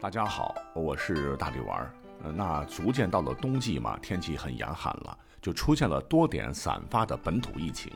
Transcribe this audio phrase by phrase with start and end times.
[0.00, 1.94] 大家好，我是大力丸儿。
[2.34, 7.92] 那逐渐到了冬季嘛，天气很严寒了，就出现了多点散发的本土疫情。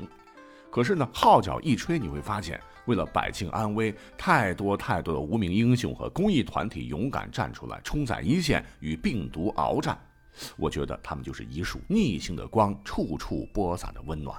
[0.71, 9.99] 可是呢，号角一吹，你会发现，为了百姓安危，太多太多的无名英雄和公益团体勇敢站出来，冲在一线与病毒鏖战。
[10.57, 14.37] 我觉得他们就是一束逆行的光，处处播撒着温暖。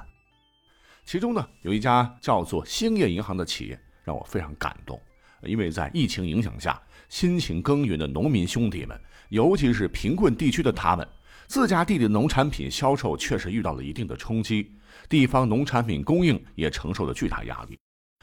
[1.04, 4.98] 其中呢，有一家叫做兴业银行的企业，让我非常感动。
[5.44, 11.06] 因为在疫情影响下，辛勤耕耘的农民兄弟们，尤其是贫困地区的他们，
[11.46, 14.72] 自家地的农产品销售确实遇到了一定的冲击，
[15.10, 17.78] 地方农产品供应也承受了巨大压力。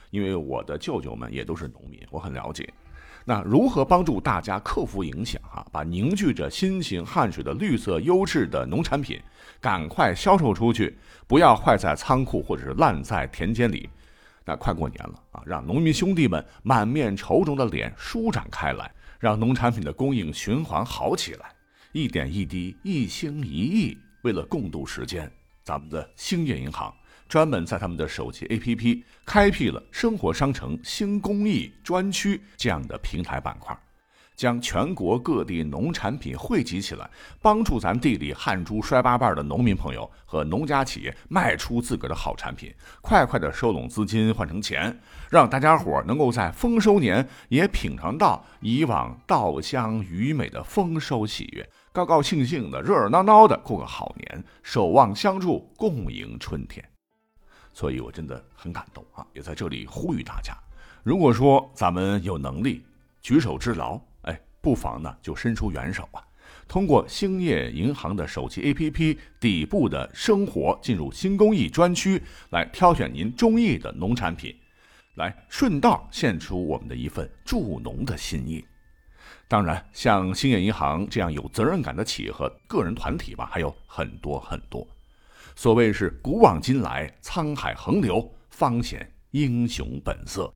[0.09, 2.67] 因为我的舅舅们也都是农民，我很了解。
[3.27, 5.41] 那如何帮助大家克服影响？
[5.43, 9.19] 哈，把凝聚着辛勤汗水的绿色优质的农产品，
[9.61, 13.89] 赶快销售出去，不要坏在仓库或者是烂在田间里。
[14.45, 21.51] 那快过年了啊，让农民兄弟们满面愁容的脸舒展开来，让农产品的供应循环好起来，
[21.91, 25.31] 一点一滴，一心一意，为了共度时间，
[25.63, 26.93] 咱们的兴业银行
[27.27, 33.75] 专门在他们的手机 APP 开辟了生活商城新公益专区这样的平台板块。
[34.35, 37.09] 将全国各地农产品汇集起来，
[37.41, 56.83] 帮助咱地里汗珠摔八瓣的农民朋友和农家企业卖出自个儿的好产品，快快的收拢资金换成钱，让大家伙能够在丰收年也品尝到以往稻香鱼美的丰收喜悦，高高兴兴的、热热闹闹的过个好年，守望相助，共迎春天。
[57.73, 59.25] 所以我真的很感动啊！
[59.33, 60.53] 也在这里呼吁大家，
[61.03, 62.85] 如果说咱们有能力
[63.21, 63.99] 举手之劳。
[64.65, 66.19] 不妨呢，就伸出援手啊！
[66.67, 74.55] 通过兴业银行的手机 APP 底部的生活，进入新公益专区，来挑选您中意的农产品，
[75.17, 78.65] 来顺道献出我们的一份助农的心意。
[79.47, 84.87] 当然，像兴业银行这样有责任感的企业和个人团体吧，还有很多很多。
[85.55, 90.51] 所谓是古往今来，沧海横流，方显英雄本色。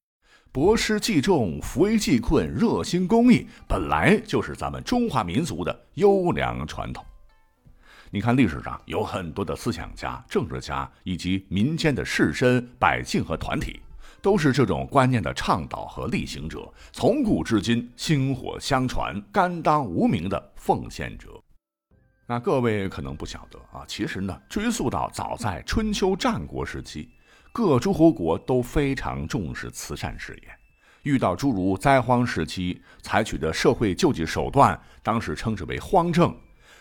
[0.51, 7.05] 博施济众，扶危济困，热心公益，本来就是咱们中华民族的优良传统。
[8.09, 13.79] 你看，历史上有很多的思想家、政治家以及民间的士绅、百姓和团体，
[14.23, 21.29] 都是这种观念的倡导和力行者，从古至今薪火相传、甘当无名的奉献者。
[22.25, 27.07] 那各位可能不晓得啊，其实呢，追溯到早在春秋战国时期。
[27.51, 30.49] 各诸侯国都非常重视慈善事业，
[31.03, 36.35] 遇到诸如灾荒时期采取的社会救济手段，当时称之为荒政。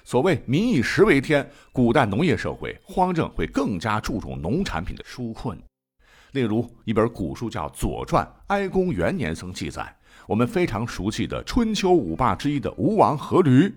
[0.04, 5.58] 所谓“民以食为天”，古代农业社会荒政会更加注重农产品的纾困。
[6.32, 9.96] 例如，一本古书叫《左传》，哀公元年曾记载，
[10.26, 13.72] 我们非常熟悉的春秋五霸之一的吴王阖闾，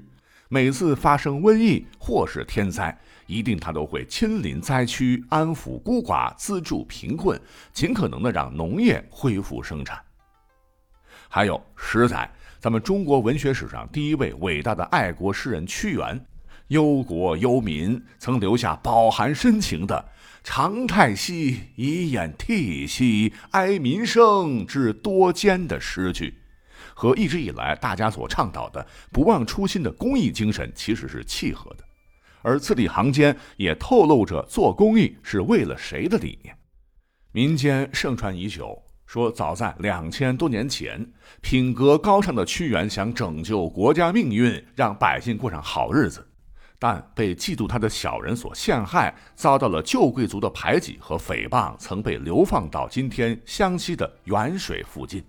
[0.49, 2.97] 每次发生瘟疫或是天灾。
[3.31, 7.39] 一定，他都会亲临灾区，安抚孤寡，资助贫困，
[7.71, 9.97] 尽可能的让农业恢复生产。
[11.29, 16.25] 还有十载，咱们中国文学史上第一位伟大的爱国诗人屈原，
[16.67, 20.09] 忧国忧民，曾留下饱含深情的
[20.43, 26.33] “长太息，以掩涕兮，哀民生之多艰”的诗句，
[26.93, 31.85] 和一直以来大家所倡导的不忘初心的公益精神其实是契合的。
[32.41, 36.55] 而字里行间也透露着做公益是为了谁的理念。
[37.31, 41.05] 民间盛传已久，说早在两千多年前，
[41.41, 46.27] 品格高尚的屈原想拯救国家命运，让百姓过上好日子，
[46.77, 55.23] 但被嫉妒他的小人所陷害，遭到了旧贵族的排挤和诽谤，曾被流放到今天湘西的沅水附近。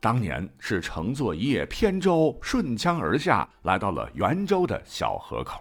[0.00, 5.60] 当年是乘坐一叶扁舟顺江而下，来到了沅州的小河口。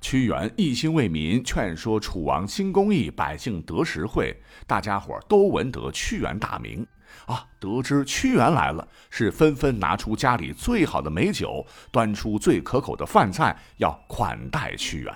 [0.00, 4.36] 屈原一心为民，劝说楚王兴公益，百姓得实惠，
[4.66, 6.86] 大家伙都闻得屈原大名
[7.26, 7.44] 啊！
[7.58, 15.12] 得知屈原来了，是纷纷拿出家里最好的美酒，端出最可口的饭菜，要款待屈原。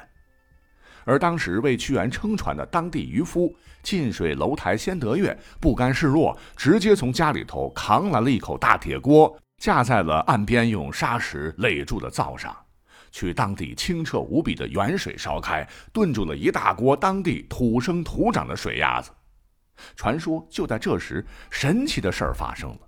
[1.05, 12.55] 而当时为屈原撑船的当地渔夫近水楼台先得月，不甘示弱，直接从家里头扛来了一口大铁锅，架在了岸边用沙石垒住的灶上。
[13.11, 19.11] 去当地清澈无比的原水烧开，炖煮了一大锅当地土生土长的水鸭子。
[19.97, 22.79] 传说就在这时，神奇的事儿发生了：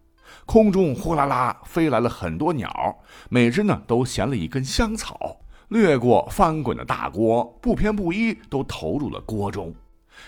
[0.45, 2.99] 空中呼啦啦飞来了很多鸟，
[3.31, 9.75] 每只呢都衔了一根香草，掠过翻滚的大锅，不偏不倚都投入了锅中。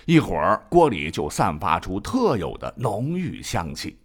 [0.07, 4.01] 一会儿，锅里就散发出特有的浓郁香气。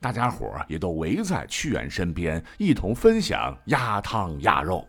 [0.00, 4.86] 大家伙儿也都围在屈原身边，一同分享鸭汤鸭肉。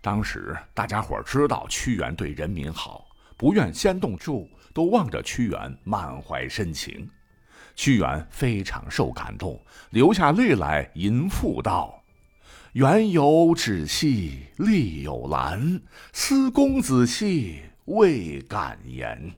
[0.00, 3.06] 当时大家伙知道屈原对人民好，
[3.36, 7.08] 不愿先动处，都望着屈原，满怀深情。
[7.74, 9.60] 屈原非常受感动，
[9.90, 12.02] 流下泪来，吟赋道
[12.74, 15.80] ：“原有止兮力有兰，
[16.12, 19.32] 思公子兮未敢言。”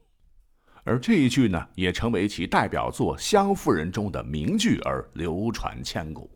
[0.85, 6.31] 而这一句呢，也成为其代表作《湘夫人》中的名句而流传千古。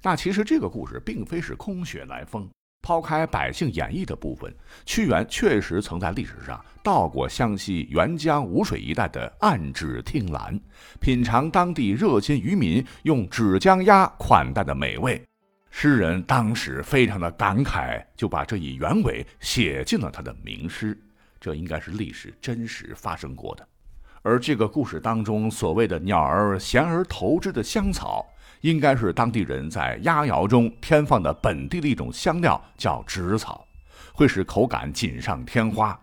[0.00, 2.48] 那其实这个故事并非是空穴来风，
[2.82, 4.52] 抛开百姓演绎的部分，
[4.84, 10.60] 屈原确实曾在历史上到过湘西沅江吴水一带的岸芷汀兰，
[11.00, 15.22] 品尝当地热心渔民用芷江鸭款待的美味。
[15.70, 21.00] 诗人当时非常的感慨，就把这一原委写进了他的名诗。
[21.40, 23.66] 这应该是历史真实发生过的，
[24.20, 28.26] 而这个故事当中所谓的“鸟儿衔而投之”的香草，
[28.62, 33.64] 应该是当地人在鸭肴中添放的本地的一种香料，叫芷草，
[34.12, 35.96] 会使口感锦上添花。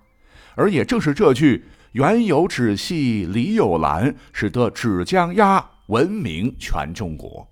[0.56, 7.48] 而也正是这句“原有芷兮里有兰”，使得芷江鸭闻名全中国。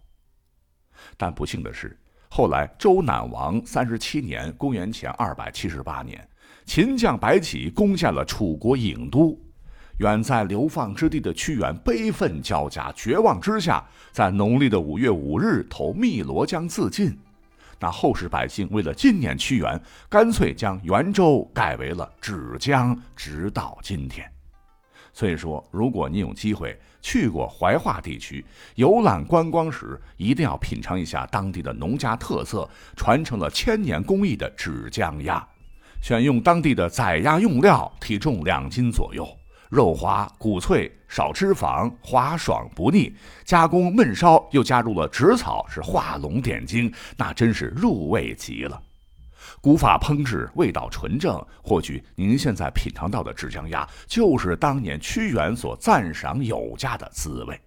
[1.16, 1.98] 但不幸的是，
[2.30, 6.28] 后来周赧王三十七年（公元前二百七十八年）。
[6.66, 9.40] 秦将白起攻下了楚国郢都，
[10.00, 17.18] 远在流放之地的屈原悲愤交加，绝望之下，在农历的五月五日投汨罗江自尽。
[17.80, 19.80] 那后世百姓为了纪念屈原，
[20.10, 24.28] 干脆将元州改为了芷江，直到今天。
[25.14, 28.46] 所以说，如果您有机会去过怀化地区
[28.76, 35.44] 游览观光时，一定要品尝一下当地的农家特色，传承了千年工艺的芷江鸭。
[36.04, 39.28] 选用当地的宰鸭用料，体重两斤左右，
[39.70, 43.14] 肉滑骨脆，少脂肪，滑爽不腻。
[43.44, 48.82] 加工焖烧又加入了芷草，是画龙点睛，那真是入味极了。
[49.62, 51.44] 古法烹制，味道纯正。
[51.62, 57.60] 或许您现在品尝到的芷江鸭，就是当年屈原所赞赏有加的滋味。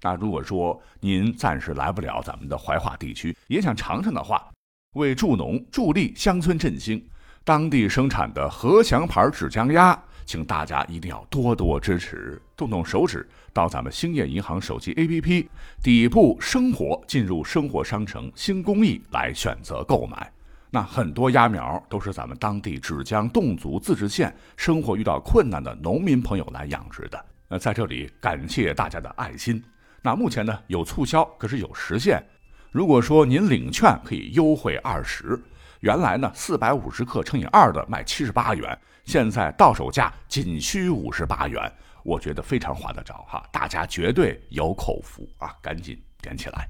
[0.00, 4.46] 那如果说您暂时来不了咱们的怀化地区，也想尝尝的话，
[4.94, 7.04] 为助农助力乡村振兴。
[7.46, 15.46] 当地生产的和祥牌芷江鸭，请大家一定要多多支持，动动手指到咱们兴业银行手机 APP
[15.82, 20.32] 底部“生活”进入生活商城“新公益”来选择购买。
[20.70, 27.24] 那很多鸭苗都是咱们当地芷江侗族自治县生活遇到困难的农民朋友来养殖的。
[27.46, 29.62] 那在这里感谢大家的爱心。
[30.00, 32.24] 那目前呢有促销，可是有时限。
[32.72, 35.38] 如果说您领券可以优惠二十。
[35.84, 41.70] 原来呢，四百五十克乘以二的卖七十八元，现在到手价仅需五十八元，
[42.02, 46.66] 我觉得非常划得着哈，大家绝对有口福啊，赶紧点起来。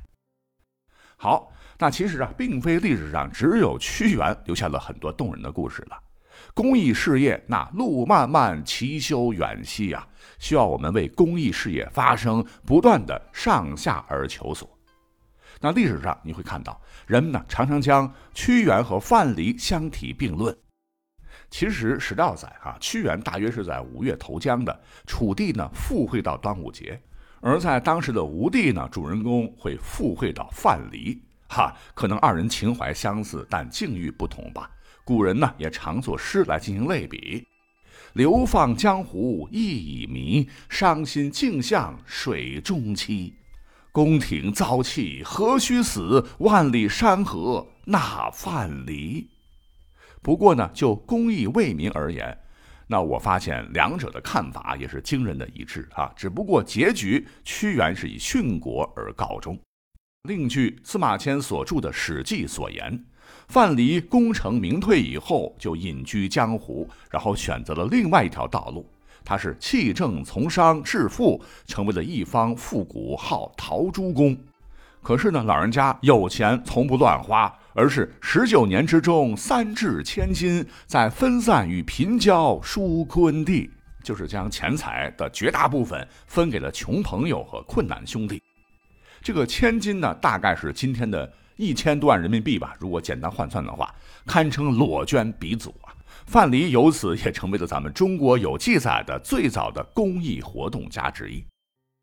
[1.17, 5.97] 好，那其实啊，并非历史上只有屈原留下了很多动人的故事了，
[6.53, 10.05] 公益事业那路漫漫其修远兮呀，
[10.41, 14.74] 需要我们为公益事业发声，不断的上下而求索。
[15.61, 20.57] 那历史上你会看到，人们呢常常将屈原和范蠡相提并论。
[21.51, 27.01] 其实史料载哈，屈原大约是在五月投江的，楚地呢附会到端午节，
[27.41, 31.19] 而在当时的吴地呢，主人公会附会到范蠡。
[31.49, 34.71] 哈，可能二人情怀相似，但境遇不同吧。
[35.05, 37.47] 古人呢也常作诗来进行类比：
[38.15, 43.33] 流放江湖意已迷，伤心竟向水中栖。
[43.95, 46.27] 宫廷遭弃何须死？
[46.39, 49.25] 万里山河那范蠡。
[50.21, 52.37] 不过呢，就公益为民而言，
[52.89, 56.13] 那我发现两者的看法也是惊人的一致啊。
[56.17, 59.57] 只不过结局，屈原是以殉国而告终。
[60.25, 63.05] 另据司马迁所著的《史记》所言，
[63.47, 68.85] 范蠡功成名退以后，就隐居江湖，然后选择了另外一条道路。
[69.25, 74.37] 他是弃政从商致富，成为了一方富贾，号陶朱公。
[75.03, 83.71] 可是呢，老人家有钱从不乱花，而是十九年之中三掷千金，在分散与贫交疏昆地，
[84.03, 88.43] 就是将钱财的绝大部分分给了穷朋友和困难兄弟。
[89.23, 93.95] 这个千金呢，大概是今天的一千多万人民币吧，如果简单换算的话，
[94.27, 95.75] 堪称裸捐鼻祖。
[96.27, 101.45] 范蠡由此也成为了咱们中国有记载的最早的公益活动家之一，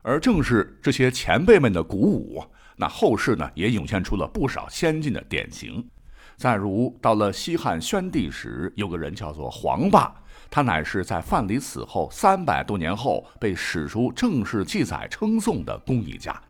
[0.04, 2.44] 而正是这些前辈们的鼓舞，
[2.78, 5.86] 那后世呢也涌现出了不少先进的典型。
[6.38, 10.14] 再如到了西汉宣帝时，有个人叫做黄霸，
[10.50, 16.42] 他乃是在范蠡死后三百多年后被史书正式记载称颂的公益家。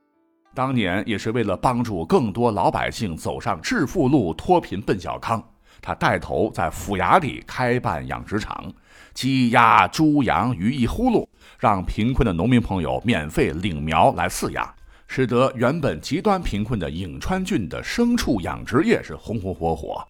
[0.54, 5.44] 当年也是为了帮助更多老百姓走上致富路、脱贫奔小康，
[5.82, 8.72] 他带头在府衙里开办养殖场，
[9.14, 11.28] 鸡鸭猪羊鱼一呼噜，
[11.60, 14.72] 让贫困的农民朋友免费领苗来饲养，
[15.08, 20.06] 使得原本极端贫困的颍川郡的牲畜养殖业是红红火火。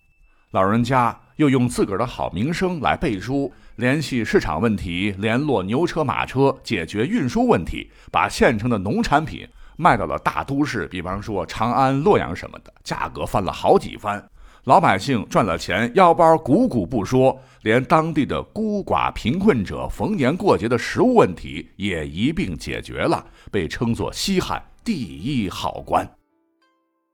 [0.52, 9.48] 老人家又用自个儿的好名声来背书，联系市场问题，联络牛车马车，解决运输问题，把县城的农产品
[9.78, 14.22] 卖到了大都市，比方说长安、洛阳什么的，价格翻了好几番。
[14.66, 26.08] 老百姓赚了钱，腰包鼓鼓不说，连当地的孤寡贫困者逢年过节的食物问题也一并解决了，被称作西汉第一好官。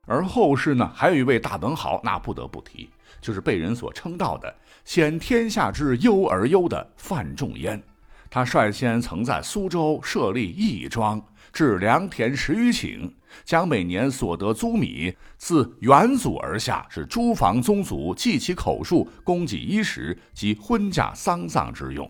[0.05, 2.89] 而后世呢，还有一位大文豪，那不得不提。
[3.21, 4.53] 就是被人所称道的
[4.85, 7.81] “先天下之忧而忧”的范仲淹，
[8.29, 11.19] 他率先曾在苏州设立义庄，
[11.57, 13.11] 置良田十余顷，
[13.43, 22.07] 将每年所得租米自远祖而下，是诸房宗族记其口述，供给衣食及婚嫁丧葬之用。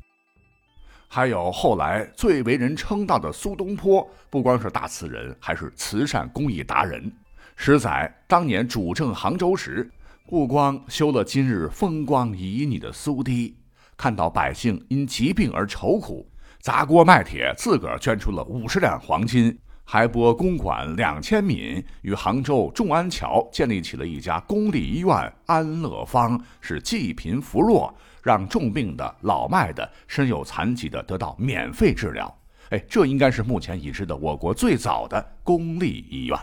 [1.08, 7.10] 还有后来最为人称道的苏东坡，不光是大词人，还是慈善公益达人。
[7.56, 9.90] 史载当年主政杭州时。
[10.30, 13.56] 不光修了今日风光旖旎的苏堤，
[13.96, 16.30] 看到百姓因疾病而愁苦，
[16.68, 32.38] 砸锅卖铁，自个儿捐出了五十两黄金，还拨公款两千闽，与杭州众安桥建立起了一家公立医院安乐坊，是济贫扶弱，让重病的、老迈的、身有残疾的得到免费治疗。
[32.72, 36.38] 哎，这应该是目前已知的我国最早的公立医院。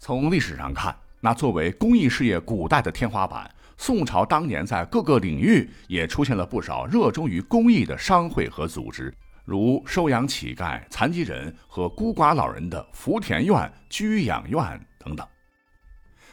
[0.00, 0.92] 从历史上看。
[1.22, 3.48] 那作为公益事业古代的天花板，
[3.80, 9.10] 宋朝当年在各个领域也出现了不少热衷于公益的商会和组织，
[9.46, 14.60] 如收养乞丐、残疾人和孤寡老人的福田院、居养院
[14.98, 15.26] 等等。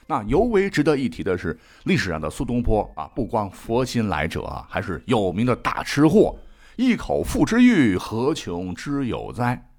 [0.08, 6.38] 那尤为值得一提的是，历史上的苏东坡啊，不光佛心来者啊，还是有名的大吃货，
[6.76, 9.70] 一口腹之欲，何穷之有哉？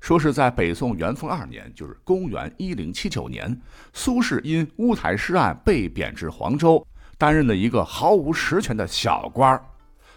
[0.00, 3.60] 说是在北宋元丰二年，就是公元一零七九年，
[3.92, 6.86] 苏轼因乌台诗案被贬至黄州，
[7.18, 9.64] 担任了一个毫无实权的小官儿，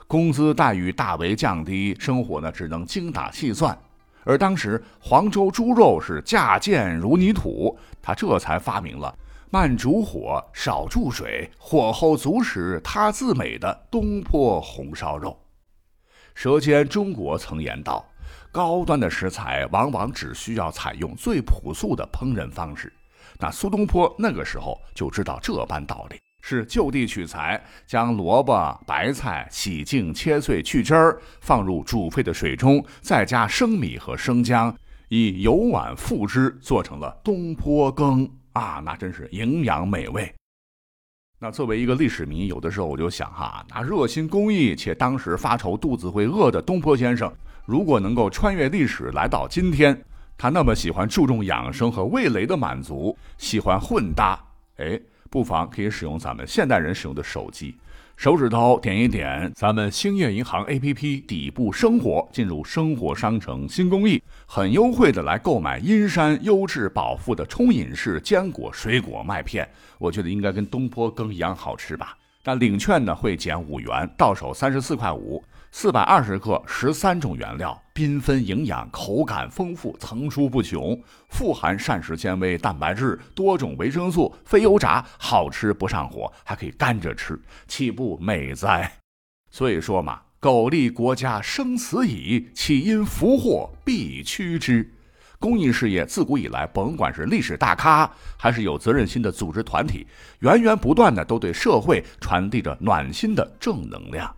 [0.05, 3.75] 工资待遇大为降低，生活呢只能精打细算。
[4.25, 9.17] 而当时黄州猪肉是价贱如泥土，他这才发明了
[9.49, 15.35] 慢煮火、少注水、火候足使它自美的东坡红烧肉。
[16.35, 18.05] 舌尖中国曾言道。
[18.51, 22.91] 高端的食材往往只需要采用最朴素的烹饪方式。
[23.39, 34.75] 那苏东坡那个时候就知道这般道理，是就地取材，将萝卜、白菜洗净、切碎、去汁儿，放入煮沸的水中，再加生米和生姜，
[35.07, 38.81] 以油碗复之，做成了东坡羹啊！
[38.83, 40.33] 那真是营养美味。
[41.41, 47.31] 那作为一个历史迷，有的时候我就想哈，那热心公益且当时发愁肚子会饿的东坡先生。
[47.69, 49.95] 如果能够穿越历史来到今天，
[50.35, 54.43] 他那么喜欢注重养生和味蕾的满足，喜欢混搭，
[54.77, 54.99] 哎，
[55.29, 57.75] 不妨可以使用咱们现代人使用的手机，
[58.17, 72.17] 手指头点一点咱们兴业银行 APP 底部生活，进入生活商城新公益，很优惠的来购买阴山优质饱腹的冲饮式坚果水果麦片，我觉得应该跟东坡羹一样好吃吧。
[72.41, 75.43] 但领券呢会减五元，到手三十四块五。
[75.71, 80.99] 四百二十克，十三种原料，缤纷营养，口感丰富，层出不穷，
[81.29, 88.91] 富含膳食纤维、蛋白质、多种维生素，非油炸，好吃不上火，还可以干着吃，岂不美哉？
[89.51, 94.91] 所以说嘛，苟利国家生死以，岂因福祸必趋之。
[95.37, 100.05] 公益事业自古以来，甭管是历史大咖，还是有责任心的组织团体，
[100.39, 104.35] 源源不断的都对社会传递着暖心的正能量。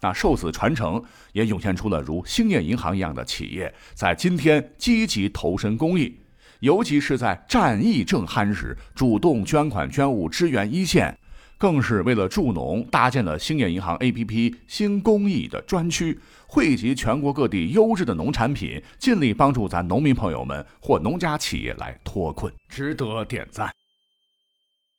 [0.00, 1.02] 那受此传承，
[1.32, 6.20] 也涌现出了如兴业银行一样的企业，在今天积极投身公益，
[6.60, 11.16] 尤其是在战役正酣时，主动捐款捐物支援一线，
[11.56, 23.77] 更是为了助农搭建了兴业银行 APP 新公益的专区，汇集全国各地优质的农产品，尽力帮助咱农民朋友们或农家企业来脱困，值得点赞。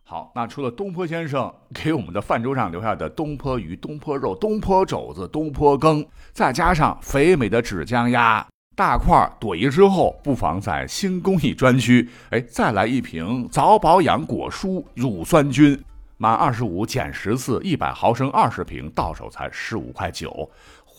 [0.09, 8.43] 好，那除了东坡先生 给我们的饭桌上留下的东坡鱼、东坡肉、东坡肘子、东坡羹，再加上肥美的纸浆鸭
[8.75, 15.79] 大块儿朵颐之后，不妨在新工艺专区，哎，再来一瓶早保养果蔬乳酸菌，
[16.17, 20.49] 满二十五减十四，一百毫升二十瓶，到手才十五块九。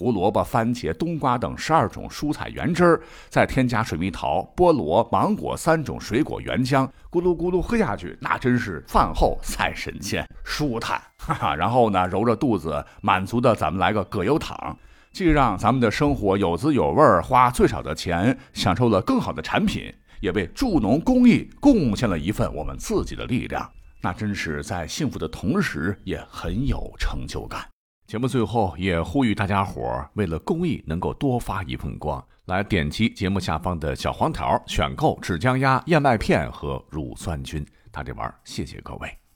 [0.00, 10.98] 胡萝卜、番茄、冬瓜等十二种蔬菜原汁儿，再添加水蜜桃、菠萝、芒果三种水果原浆，咕噜咕噜喝下去，那真是饭后赛神仙，舒坦。
[11.18, 14.74] 哈哈，然后呢，揉着肚子，满足的咱们来个葛优躺，
[15.12, 19.92] 既让咱们的生活有滋有味儿，花最少的钱，享受了更好的产品，
[20.22, 23.70] 也为助农公益贡献了一份我们自己的力量。
[24.00, 27.68] 那真是在幸福的同时，也很有成就感。
[28.10, 37.64] 节目最后也呼吁大家伙儿，为了公益能够多发一份光，来点击节目下方的小黄条，选购纸浆鸭、燕麦片和乳酸菌。
[37.92, 39.29] 大力丸，谢谢各位。